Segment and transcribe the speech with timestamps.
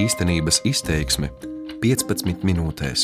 [0.00, 1.28] Īstenības izteiksme
[1.82, 3.02] 15 minūtēs.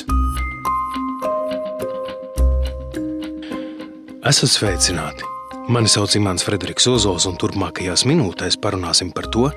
[4.24, 5.28] Esat sveicināti!
[5.68, 9.50] Mani sauc Imants Frederiks Ozols, un turpmākajās minūtēs parunāsim par to,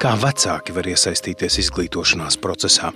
[0.00, 2.94] kā vecāki var iesaistīties izglītošanās procesā.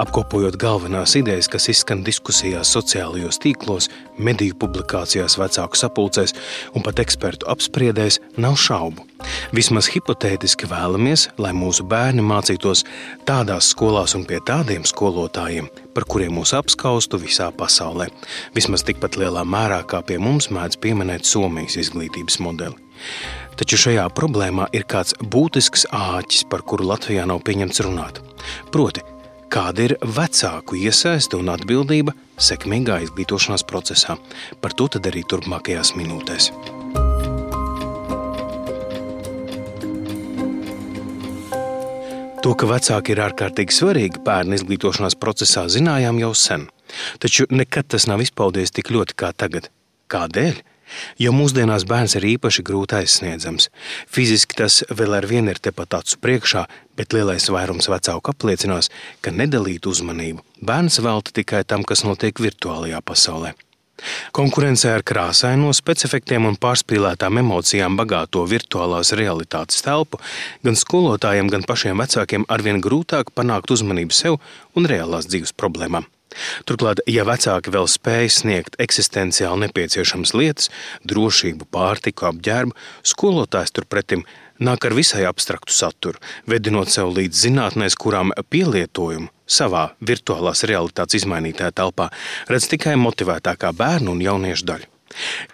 [0.00, 6.32] Apkopojot galvenās idejas, kas izskan diskusijās, sociālajos tīklos, mediju publikācijās, vecāku sapulcēs
[6.72, 9.04] un pat ekspertu apspriedēs, nav šaubu.
[9.52, 12.86] Vismaz hipotētiski vēlamies, lai mūsu bērni mācītos
[13.28, 18.08] tādās skolās un pie tādiem skolotājiem, par kuriem mūs apskaustu visā pasaulē.
[18.56, 22.80] Vismaz tikpat lielā mērā, kā pie mums mēdz pieminēt Somijas izglītības modeli.
[23.60, 28.22] Taču šajā problēmā ir kāds būtisks āķis, par kuru Latvijā nav pieņemts runāt.
[28.72, 29.04] Proti,
[29.52, 34.14] Kāda ir vecāku iesaiste un atbildība sekmīgā izglītošanās procesā?
[34.64, 36.46] Par to arī turpmākajās minūtēs.
[42.40, 46.64] To, ka vecāki ir ārkārtīgi svarīgi bērnu izglītošanās procesā, zinājām jau sen.
[47.20, 49.68] Taču nekad tas nav izpaudies tik ļoti kā tagad.
[50.08, 50.64] Kādēļ?
[51.22, 53.68] Jo mūsdienās bērns ir īpaši grūti aizsniedzams.
[54.10, 58.90] Fiziski tas vēl ar vienu ir tepat acu priekšā, bet lielais vairums vecāku apliecinās,
[59.20, 63.52] ka nedalīt uzmanību bērns velta tikai tam, kas notiek virtuālajā pasaulē.
[64.34, 70.18] Konkurencē ar krāsaino, specifiktiem un pārspīlētām emocijām bagāto virtuālās realitātes telpu
[70.66, 74.40] gan skolotājiem, gan pašiem vecākiem arvien grūtāk panākt uzmanību sev
[74.74, 76.08] un reālās dzīves problēmām.
[76.68, 80.70] Turklāt, ja vecāki vēl spēj sniegt eksistenciāli nepieciešamas lietas,
[81.08, 82.76] drošību, pārtiku, apģērbu,
[83.12, 84.26] skolotājs turpretim
[84.62, 91.72] nāk ar visai abstraktu saturu, vedinot sev līdz zinātnēs, kurām pielietojumu savā virtuālās realitātes izmainītajā
[91.82, 92.10] telpā
[92.50, 94.88] redz tikai motivētākā bērnu un jauniešu daļu.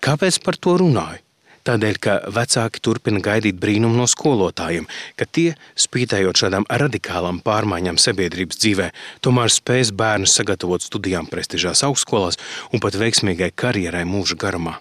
[0.05, 1.25] Kāpēc par to runāju?
[1.69, 4.87] Tādēļ, ka vecāki turpina gaidīt brīnumu no skolotājiem,
[5.21, 8.87] ka tie, spītējot šādām radikālām pārmaiņām sabiedrības dzīvē,
[9.21, 12.41] tomēr spēs bērnus sagatavot studijām prestižās augstskolās
[12.73, 14.79] un pat veiksmīgai karjerai mūža garumā.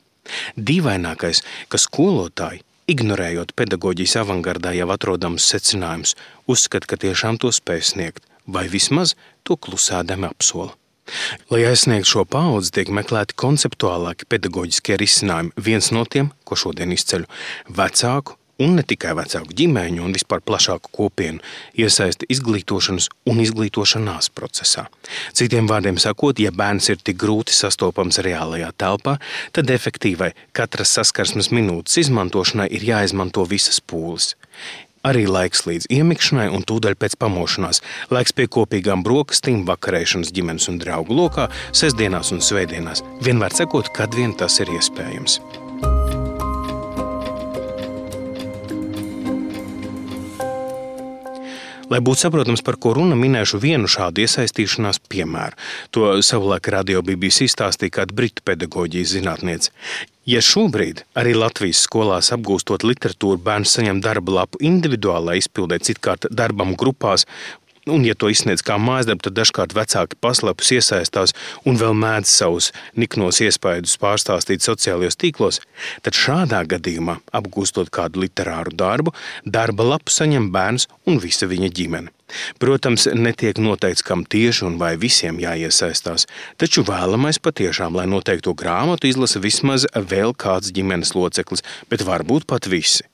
[0.55, 6.15] Dīvainākais, ka skolotāji, ignorējot pedagoģijas avangardā jau atrodams secinājumus,
[6.47, 10.71] uzskata, ka tiešām to spēj sniegt, vai vismaz to klusēdami apsola.
[11.53, 15.55] Lai aizsniegtu šo paudzi, tiek meklēti konceptuālāki pedagoģiskie risinājumi.
[15.69, 17.29] Viens no tiem, ko šodien izceļu,
[17.77, 21.43] vecāku un ne tikai vecāku ģimeņu un vispār plašāku kopienu
[21.77, 24.87] iesaista izglītošanas un izglītošanās procesā.
[25.37, 29.17] Citiem vārdiem sakot, ja bērns ir tik grūti sastopams reālajā telpā,
[29.53, 34.33] tad efektīvai katras saskarsmes minūtes izmantošanai ir jāizmanto visas pūles.
[35.05, 40.81] Arī laiks līdz iemikšanai un tūdaļ pēc pamošanās, laiks pie kopīgām brokastīm, vakarēšanas ģimenes un
[40.81, 45.41] draugu lokā, sestdienās un svētdienās, vienmēr sakot, kad vien tas ir iespējams.
[51.87, 55.55] Lai būtu saprotams, par ko runa, minēšu vienu šādu iesaistīšanās piemēru.
[55.95, 59.71] To savulaik radio BBC stāstīja kāda britu pedagoģijas zinātniece.
[60.27, 66.75] Ja šobrīd arī Latvijas skolās apgūstot literatūru, bērns saņem darba lapu individuālā izpildē, citkārt darbam
[66.75, 67.23] grupās,
[67.87, 71.33] Un, ja to izsniedz kā mājasdarbu, tad dažkārt vecāki paslēpus iesaistās
[71.67, 75.61] un vēl mēdz savus niknos iespaidus pārstāstīt sociālajos tīklos,
[76.03, 79.15] tad šādā gadījumā, apgūstot kādu literāru darbu,
[79.45, 82.13] darba lapu saņem bērns un visa viņa ģimene.
[82.59, 86.27] Protams, netiek noteikts, kam tieši un vai visiem jāiesaistās,
[86.59, 92.67] taču vēlamais patiešām, lai noteikto grāmatu izlasa vismaz vēl kāds ģimenes loceklis, bet varbūt pat
[92.67, 93.07] visi.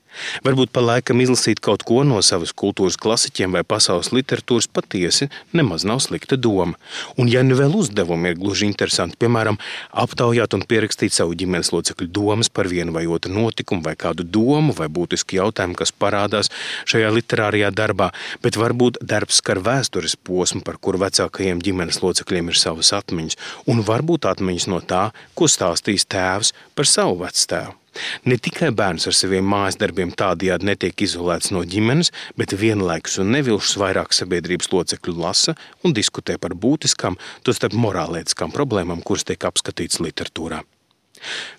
[0.44, 5.84] Varbūt pa laikam izlasīt kaut ko no savas kultūras klasiķiem vai pasaules literatūras patiesi nemaz
[5.88, 6.78] nav slikta doma.
[7.18, 9.58] Un, ja nu vēl uzdevumi ir gluži interesanti, piemēram,
[10.04, 14.74] aptaujāt un pierakstīt savu ģimenes locekļu domas par vienu vai otru notikumu, vai kādu domu
[14.76, 16.50] vai būtisku jautājumu, kas parādās
[16.90, 18.10] šajā literārajā darbā,
[18.44, 23.84] bet varbūt darbs skar vēstures posmu, par kuru vecākajiem ģimenes locekļiem ir savas atmiņas, un
[23.86, 27.83] varbūt atmiņas no tā, ko stāstīs tēvs par savu vectēvu.
[28.24, 33.34] Ne tikai bērns ar saviem mājas darbiem tādajādi netiek izolēts no ģimenes, bet vienlaikus un
[33.36, 40.02] nevilšus vairāk sabiedrības locekļu lasa un diskutē par būtiskām, tostarp morālētiskām problēmām, kuras tiek apskatītas
[40.04, 40.64] literatūrā.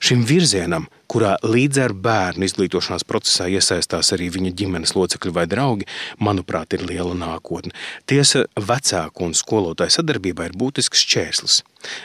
[0.04, 5.88] Šim virzienam, kurā līdz ar bērnu izglītošanās procesā iesaistās arī viņa ģimenes locekļi vai draugi,
[6.20, 7.74] manuprāt, ir liela nākotne.
[8.10, 11.62] Tiesa, vecāku un skolotāju sadarbībā ir būtisks šķērslis.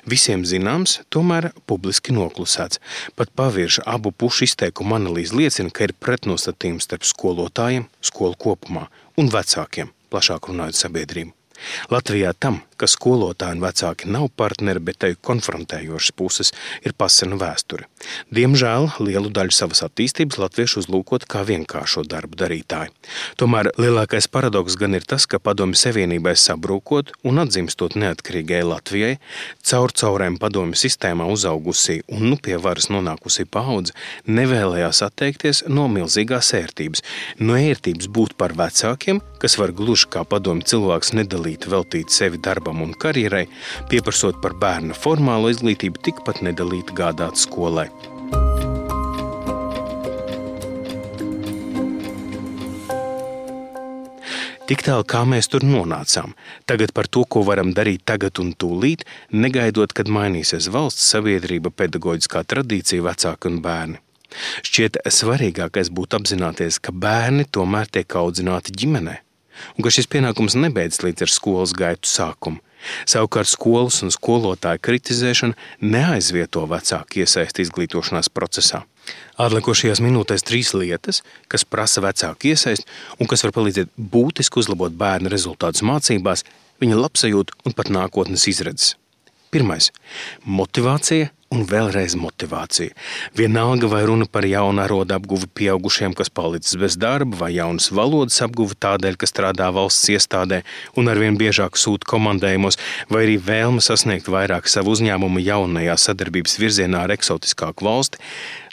[0.08, 2.80] Visiem zināms, tomēr publiski noklusēts.
[3.16, 8.88] Pat pavirša abu pušu izteikumu analīze liecina, ka ir pretnostatījums starp skolotājiem, skolu kopumā
[9.20, 11.36] un vecākiem, plašāk runājot sabiedrību.
[11.92, 16.52] Latvijā tam, ka skolotāji un vecāki nav partneri, bet te konfrontējošas puses
[16.86, 17.86] ir pasena vēsture.
[18.34, 22.92] Diemžēl lielu daļu savas attīstības latvieši uzlūkot kā vienkāršo darbu darītāji.
[23.40, 29.18] Tomēr lielākais paradoks gan ir tas, ka padomju savienībai sabrūkot un atzimstot neatkarīgai Latvijai,
[29.66, 33.96] caur caurēm padomju sistēmā uzaugusī un nu pie varas nonākusī paudze
[34.30, 37.04] nevēlējās atteikties no milzīgās ērtības,
[37.42, 42.82] no ērtības būt par vecākiem, kas var gluži kā padomju cilvēks nedalīti veltīt sevi darbam
[42.82, 43.48] un karjerai,
[43.88, 47.88] pieprasot par bērna formālo izglītību tikpat nedalīti gādāt skolai.
[54.70, 56.36] Tik tālu, kā mēs tur nonācām.
[56.64, 59.02] Tagad par to, ko varam darīt tagad un tūlīt,
[59.32, 63.98] negaidot, kad mainīsies valsts, sabiedrība, pedagoģiskā tradīcija, vecāki un bērni.
[64.62, 69.16] Šķiet, svarīgākais būtu apzināties, ka bērni tomēr tiek audzināti ģimenē,
[69.76, 72.60] un ka šis pienākums nebeidzas līdz ar skolas gaitu sākumu.
[73.08, 78.84] Savukārt skolas un skolotāju kritizēšana neaizvieto vecāku iesaisti izglītošanās procesā.
[79.40, 85.32] Atlikušajās minūtēs trīs lietas, kas prasa vecāku iesaist un kas var palīdzēt būtiski uzlabot bērnu
[85.32, 86.44] rezultātus mācībās,
[86.80, 88.96] viņa labsajūtu un pat nākotnes izredzes.
[89.50, 89.90] Pirmais-
[90.60, 92.94] motivācija un vēlreiz motivācija.
[93.34, 98.38] Vienalga, vai runa par jaunu arodu apguvi pieaugušiem, kas palicis bez darba, vai jaunas valodas
[98.46, 100.60] apguvi tādēļ, ka strādā valsts iestādē
[100.94, 102.78] un arvien biežāk sūta komandējumos,
[103.10, 108.22] vai arī vēlme sasniegt vairāk savu uzņēmumu jaunajā sadarbības virzienā ar eksotiskāku valsti,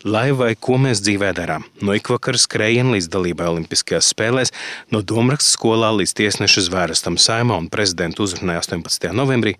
[0.05, 1.65] lai vai ko mēs dzīvē darām.
[1.81, 4.53] No ikvakara skrējiena līdz dalībai Olimpiskajās spēlēs,
[4.93, 9.09] no domraksta skolā līdz tiesneša zvērestam saimā un prezidenta uzrunai 18.
[9.17, 9.57] novembrī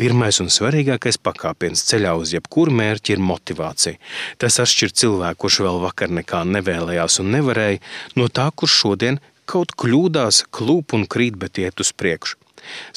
[0.00, 4.00] Pirmais un svarīgākais pakāpiens ceļā uz jebkuru mērķi ir motivācija.
[4.40, 7.82] Tas atšķir cilvēku, kurš vēl vakar nekā nevēlējās un nevarēja,
[8.16, 9.20] no tā, kurš šodien
[9.50, 12.39] kaut kļūdās, klūp un krīt, bet iet uz priekšu.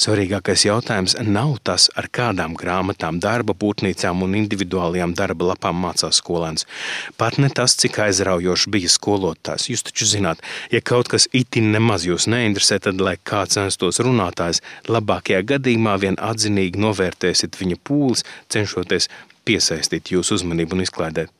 [0.00, 6.66] Svarīgākais jautājums nav tas, ar kādām grāmatām, darba būtnīcām un individuālajām darba lapām mācās skolēns.
[7.20, 9.68] Pat ne tas, cik aizraujoši bija skolotājs.
[9.72, 10.42] Jūs taču zināt,
[10.74, 16.18] ja kaut kas itin nemaz jūs neinteresē, tad, lai kāds censtos runātājs, labākajā gadījumā vien
[16.18, 19.10] atzinīgi novērtēsiet viņa pūles, cenšoties
[19.44, 21.32] piesaistīt jūsu uzmanību un izklaidēt.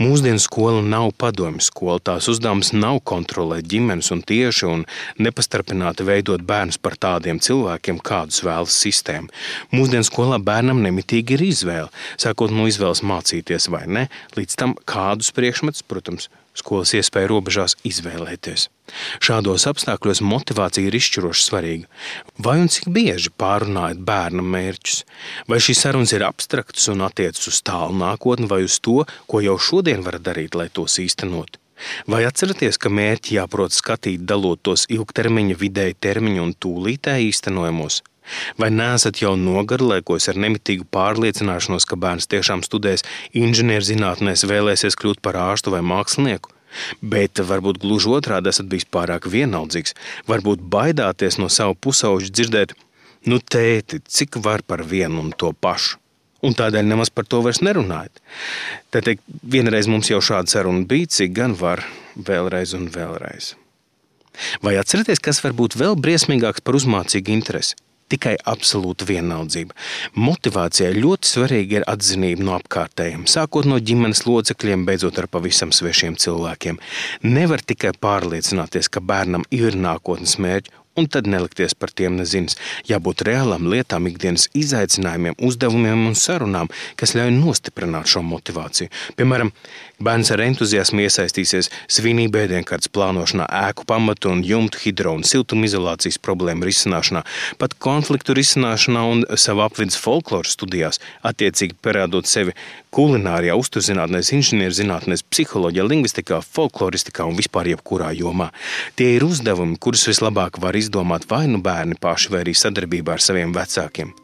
[0.00, 2.00] Mūsdienu skola nav padomju skola.
[2.10, 4.84] Tās uzdevums nav kontrolēt ģimenes un tieši un
[5.20, 9.30] nepastarpināti veidot bērnus par tādiem cilvēkiem, kādus vēlas sistēma.
[9.74, 14.08] Mūsdienu skolā bērnam nemitīgi ir izvēle, sākot no izvēles mācīties vai ne,
[14.38, 18.68] līdz tam kādus priekšmetus, protams, skolas iespēju robežās izvēlēties.
[19.22, 21.88] Šādos apstākļos motivācija ir izšķiroši svarīga.
[22.38, 25.04] Vai un cik bieži pārunājat bērna mērķus?
[25.50, 29.56] Vai šīs sarunas ir abstraktas un attiecas uz tālu nākotni vai uz to, ko jau
[29.58, 31.60] šodien var darīt, lai tos īstenot?
[32.10, 38.02] Vai atceraties, ka mērķi jāprot skatīt, dalot tos ilgtermiņa, vidēja termiņa un tūlītēji īstenojamos?
[38.60, 45.40] Vai neesat jau nogarlaikos ar nemitīgu pārliecināšanos, ka bērns tiešām studēs inženierzinātnēs, vēlēsies kļūt par
[45.40, 46.52] ārstu vai mākslinieku?
[47.00, 49.96] Bet varbūt gluži otrādi esat bijis pārāk vienaldzīgs,
[50.30, 52.76] varbūt baidāties no savu pusauģu dzirdēt,
[53.30, 55.98] nu, tēti, cik var par vienu un to pašu.
[56.40, 58.22] Un tādēļ nemaz par to vairs nerunājat.
[58.88, 61.84] Tad teikt, vienreiz mums jau šāda saruna bija, cik gan var
[62.16, 63.52] vēlreiz un vēlreiz.
[64.64, 67.76] Vai atceraties, kas var būt vēl briesmīgāks par uzmācīgu interesi?
[68.10, 69.76] Tikai absolūta vienaldzība.
[70.18, 76.18] Motivācijai ļoti svarīgi ir atzinība no apkārtējiem, sākot no ģimenes locekļiem, beidzot ar pavisam svešiem
[76.20, 76.80] cilvēkiem.
[77.26, 82.56] Nevar tikai pārliecināties, ka bērnam ir nākotnes mērķi un tad nelikties par tiem nezins.
[82.88, 88.90] Jābūt reālām lietām, ikdienas izaicinājumiem, uzdevumiem un sarunām, kas ļauj nostiprināt šo motivāciju.
[89.18, 89.52] Piemēram,
[90.04, 96.64] bērns ar entuziasmu iesaistīsies svinību ēdienkartes plānošanā, ēku pamatu un jumtu hidro un siltumizolācijas problēmu
[96.68, 97.22] risināšanā,
[97.60, 102.56] pat konfliktu risināšanā un savu apvidus folkloras studijās, attiecīgi parādot sevi
[102.94, 108.50] kulinārijā, uzturzinātnēs, inženierzinātnēs, psiholoģijā, lingvistikā, folkloristikā un vispār jebkurā jomā.
[108.98, 113.24] Tie ir uzdevumi, kurus vislabāk var izdomāt vai nu bērni paši, vai arī sadarbībā ar
[113.24, 114.14] saviem vecākiem.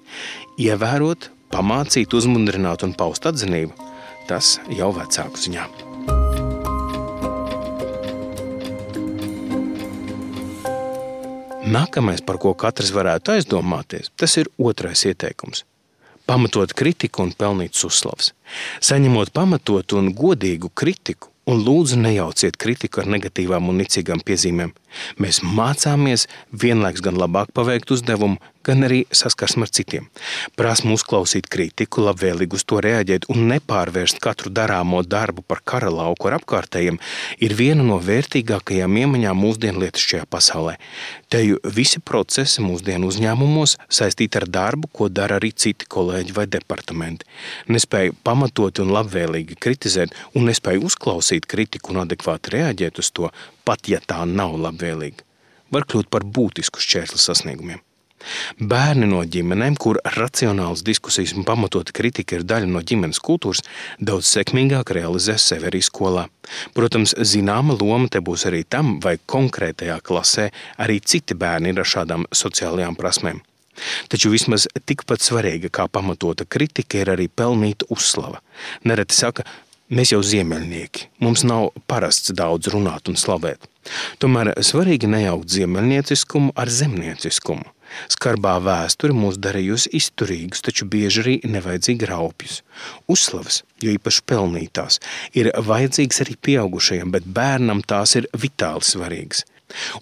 [0.57, 3.77] Ievērot, pamācīt, uzmundrināt un paust atzinību-
[4.29, 5.69] tas jau vecāku ziņā.
[11.67, 15.65] Nākamais, par ko katrs varētu aizdomāties, tas ir otrais ieteikums
[16.27, 18.33] pamatot kritiku un pelnīt uzslavas.
[18.83, 24.73] Saņemot pamatotu un godīgu kritiku, un lūdzu nejauciet kritiku ar negatīvām un nicīgām piezīmēm.
[25.23, 30.09] Mēs mācāmies vienlaikus gan labāk paveikt uzdevumu, gan arī saskarsme ar citiem.
[30.59, 36.31] Prasmu uzklausīt kritiku, labvēlīgi uz to reaģēt un nepārvērst katru darāmo darbu par kara lauku
[36.31, 36.99] ar apkārtējiem,
[37.43, 40.77] ir viena no vērtīgākajām iemaņām mūsdienu lietišķajā pasaulē.
[41.31, 46.49] Te jau visi procesi mūsdienu uzņēmumos saistīti ar darbu, ko dara arī citi kolēģi vai
[46.51, 47.29] departamenti.
[47.71, 53.31] Nespēja pamatot un labvēlīgi kritizēt, un nespēja uzklausīt kritiku un adekvāti reaģēt uz to,
[53.67, 55.27] pat ja tā nav labvēlīga,
[55.75, 57.86] var kļūt par būtisku šķērsli sasniegumiem.
[58.59, 63.65] Bērni no ģimenēm, kur racionāls diskusijas un pamatota kritika ir daļa no ģimenes kultūras,
[63.99, 66.27] daudz sekmīgāk realizē sevi arī skolā.
[66.77, 70.51] Protams, zināma loma te būs arī tam, vai konkrētajā klasē
[70.83, 73.43] arī citi bērni ir ar šādām sociālajām prasmēm.
[74.09, 78.41] Taču vismaz tikpat svarīga kā pamatota kritika ir arī pelnīta uzslava.
[78.89, 79.45] Nereti saka,
[79.87, 83.69] Mēs jau ziemeļnieki, mums nav parasts daudz runāt un slavēt.
[84.19, 87.69] Tomēr svarīgi nejaukt ziemeļnieciskumu ar zemnieciskumu.
[88.11, 92.57] Skarbā vēsture mūs darījusi izturīgus, taču bieži arī nevajadzīgi raupjus.
[93.07, 94.99] Uzslavas, jo īpaši pelnītās,
[95.39, 99.45] ir vajadzīgas arī pieaugušajiem, bet bērnam tās ir vitāli svarīgas.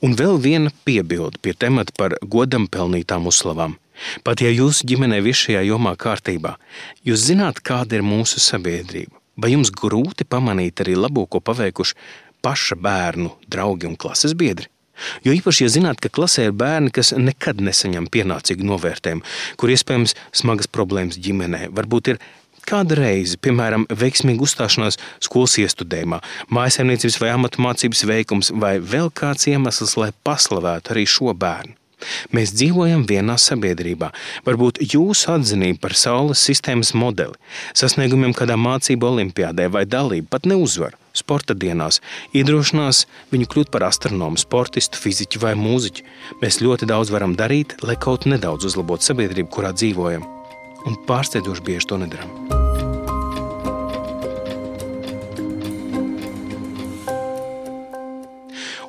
[0.00, 3.76] Un vēl viena piebilde pie temata par godam pelnītām uzslavām.
[4.25, 6.57] Pat ja jūsu ģimenē viss šajā jomā kārtībā,
[7.05, 9.21] jūs zināt, kāda ir mūsu sabiedrība.
[9.41, 11.99] Vai jums grūti pamanīt arī labo, ko paveikuši
[12.45, 14.71] paša bērnu draugi un klases biedri?
[15.26, 19.26] Jo īpaši, ja zināt, ka klasē ir bērni, kas nekad nesaņem pienācīgu novērtējumu,
[19.59, 22.21] kur iespējams smagas problēmas ģimenē, varbūt ir
[22.64, 26.21] kāda reize, piemēram, veiksmīga uzstāšanās skolas iestudējumā,
[26.55, 31.76] mājasemniecības vai amatu mācības veikums, vai vēl kāds iemesls, lai paslavētu arī šo bērnu.
[32.35, 34.11] Mēs dzīvojam vienā sabiedrībā.
[34.47, 37.39] Varbūt jūsu atzinība par Saules sistēmas modeli,
[37.77, 42.01] sasniegumiem kādā mācību olimpiādē vai dalību pat neuzvar sporta dienās,
[42.35, 46.05] iedrošinās viņu kļūt par astronomu, sportistu, fiziķu vai mūziķu.
[46.43, 50.27] Mēs ļoti daudz varam darīt, lai kaut nedaudz uzlabotu sabiedrību, kurā dzīvojam.
[50.85, 52.35] Un pārsteidzoši bieži to nedaram.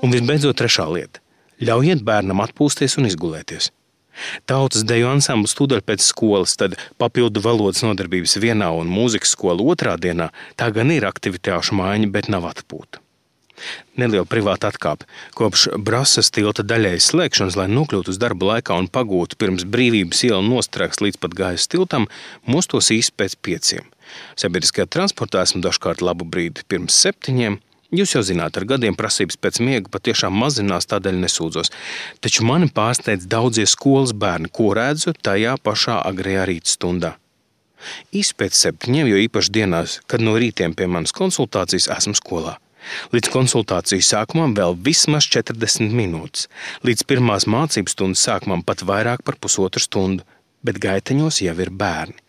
[0.04, 1.25] Un visbeidzot, trešā lieta
[1.64, 3.72] Ļaujiet bērnam atpūsties un izgulēties.
[4.48, 9.96] Tautas deju ansamblis tūdaļ pēc skolas, tad papildu valodas nodarbības vienā un mūzikas skola otrā
[10.00, 10.30] dienā.
[10.60, 13.02] Tā gan ir aktivitāšu maiņa, bet nav atpūta.
[13.96, 15.08] Neliela privāta atkāpe.
[15.36, 20.42] Kopš Brasas tilta daļai slēgšanas, lai nokļūtu uz darba laikā un pagūtu pirms brīvības iela
[20.44, 22.10] nostrēgs līdz pat gaisa tiltam,
[22.44, 23.88] mostos īsi pēc pieciem.
[24.40, 27.58] Sabiedriskajā transportā esmu dažkārt labu brīdi pirms septiņiem,
[27.94, 31.70] Jūs jau zināt, ar gadiem prasības pēc miega patiešām mazinās, tādēļ nesūdzos.
[32.18, 37.13] Taču mani pārsteidz daudzie skolas bērni, ko redzu tajā pašā agrajā rītstundā.
[38.10, 42.56] Īsi pēc septiņiem, jo īpaši dienās, kad no rītiem pie manas konsultācijas esmu skolā.
[43.13, 46.50] Līdz konsultācijas sākumam vēl vismaz 40 minūtes,
[46.86, 50.25] līdz pirmās mācības stundas sākumam pat vairāk par pusotru stundu,
[50.65, 52.25] bet gaiteņos jau ir bērni.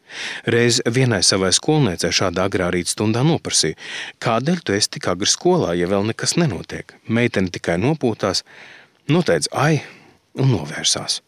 [0.47, 3.79] Reiz vienai savai skolniecei šādā agrā rīta stundā noprasīja,
[4.23, 6.97] kādēļ tu esi tik agri skolā, ja vēl nekas nenotiek.
[7.09, 8.45] Meitene tikai nopūtās,
[9.11, 9.81] noteica ai
[10.39, 11.23] un novērsās.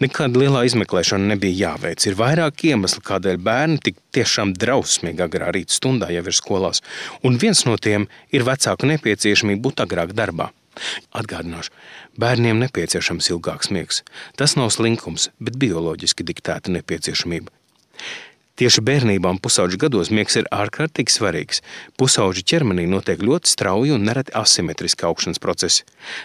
[0.00, 2.06] Nekāda lielā izmeklēšana nebija jāveic.
[2.08, 6.80] Ir vairāk iemeslu, kādēļ bērni tik tiešām drausmīgi agrā rīta stundā jau ir skolās,
[7.22, 10.50] un viens no tiem ir vecāku nepieciešamība būt agrāk darbā.
[11.18, 11.74] Atgādināšu,
[12.22, 14.04] bērniem nepieciešams ilgāks miegs.
[14.38, 17.57] Tas nav slinkums, bet bioloģiski diktēta nepieciešamība.
[18.58, 21.60] Tieši bērnībā un pusauģa gados miegs ir ārkārtīgi svarīgs.
[21.94, 25.84] Pusauģa ķermenī notiek ļoti strauji un nereti asimetriski augšanas procesi.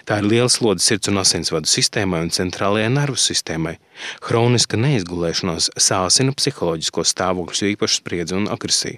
[0.10, 3.76] Tā ir liela slodze sirds un asinsvadu sistēmai un centrālajai nervu sistēmai.
[4.26, 8.98] Hroniska neizgulēšanās sāsina psiholoģisko stāvokļus, jo īpaši spriedzi un agresiju.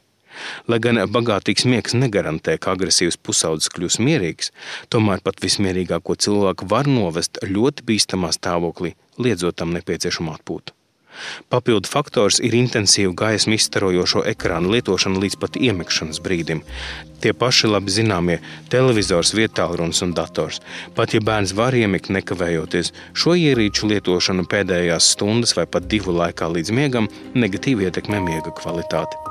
[0.72, 4.53] Lai gan bagātīgs miegs negarantē, ka agresīvs pusaudzis kļūs mierīgs,
[4.88, 10.75] tomēr pat vismierīgāko cilvēku var novest ļoti bīstamā stāvoklī, liedzot tam nepieciešamu atpūtu.
[11.54, 16.64] Papildu faktors ir intensīva gaismu izstarojošo ekrānu lietošana līdz pat iemekšanas brīdim.
[17.24, 20.60] Tie paši labi zināmie televizors, vietālrunis un dators.
[20.98, 26.52] Pat ja bērns var iemigt nekavējoties, šo ierīču lietošana pēdējās stundas vai pat divu laikā
[26.58, 29.26] līdz miegam negatīvi ietekmē miega kvalitāti.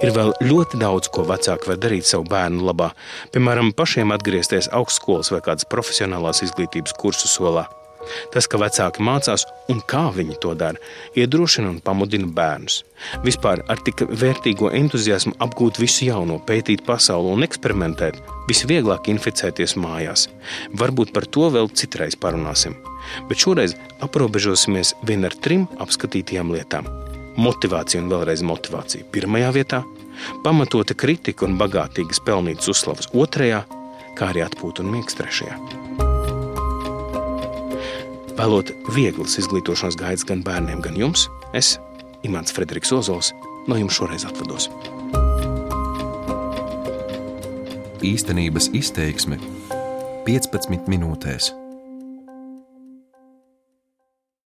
[0.00, 2.88] Ir vēl ļoti daudz, ko vecāki var darīt savu bērnu labā.
[3.34, 7.66] Piemēram, pašiem atgriezties augstskolas vai kādas profesionālās izglītības kursu solā.
[8.32, 10.80] Tas, ka vecāki mācās un kā viņi to dara,
[11.18, 12.80] iedrošina un pamudina bērnus.
[13.24, 20.28] Vispār ar tik vērtīgo entuziasmu apgūt visu jauno, pētīt pasauli un eksperimentēt, visvieglāk inficēties mājās.
[20.80, 22.76] Varbūt par to vēl citreiz parunāsim.
[23.28, 26.88] Bet šoreiz aprobežosimies vien ar trim apskatītajām lietām.
[27.40, 29.84] Motivācija un vēlreiz motivācija pirmajā vietā,
[30.44, 33.64] pamatota kritika un bagātīgas pelnītas uzslavas otrajā,
[34.18, 35.99] kā arī atpūta un miegs trešajā.
[38.40, 41.74] Vēlot vieglas izglītošanas gaidas gan bērniem, gan jums, es,
[42.24, 43.34] Imants Frederiks Ozols,
[43.68, 44.70] no jums šoreiz atvados.
[48.00, 49.36] Īstenības izteiksme
[50.24, 51.52] 15 minūtēs.